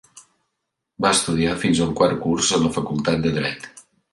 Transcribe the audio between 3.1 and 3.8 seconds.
de dret.